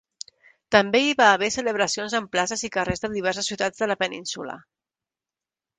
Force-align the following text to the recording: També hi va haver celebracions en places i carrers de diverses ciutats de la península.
També 0.75 1.01
hi 1.07 1.11
va 1.19 1.27
haver 1.33 1.49
celebracions 1.57 2.15
en 2.21 2.27
places 2.37 2.65
i 2.69 2.73
carrers 2.79 3.05
de 3.07 3.13
diverses 3.19 3.53
ciutats 3.53 3.85
de 3.85 3.91
la 3.95 4.01
península. 4.05 4.61